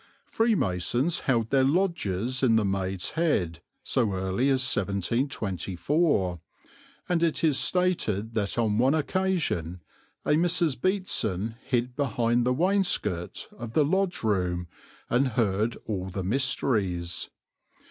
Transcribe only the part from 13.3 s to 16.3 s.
of the lodge room and heard all the